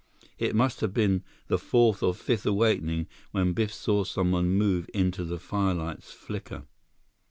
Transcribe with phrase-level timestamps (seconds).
[0.39, 5.23] It must have been the fourth or fifth awakening, when Biff saw someone move into
[5.23, 6.63] the firelight's flicker.